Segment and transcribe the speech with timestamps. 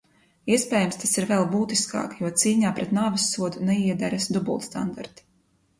[0.55, 5.31] Iespējams, tas ir vēl būtiskāk, jo cīņā pret nāvessodu neiederas dubultstandarti.